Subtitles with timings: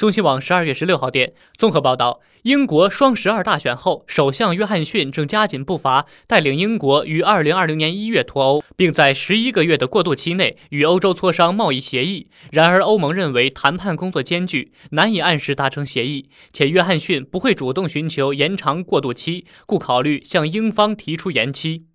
[0.00, 12.28] 中新网十二月十六号电综合报道英国双十二大选后首相约翰逊正加紧步伐带领英国于二零二零年一月脱欧并在十一个月的过渡期内与欧洲磋商贸易协议。
[12.50, 21.89] 然而欧盟认为谈判工作艰巨难以按时达成协议且约翰逊不会主动寻求延长过渡期故考虑向英方提出延期。